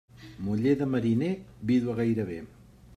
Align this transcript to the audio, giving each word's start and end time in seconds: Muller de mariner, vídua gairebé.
Muller 0.45 0.73
de 0.79 0.87
mariner, 0.95 1.31
vídua 1.73 1.99
gairebé. 2.03 2.45